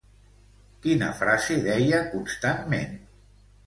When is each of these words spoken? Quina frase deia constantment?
Quina 0.85 1.11
frase 1.21 1.61
deia 1.69 2.03
constantment? 2.19 3.03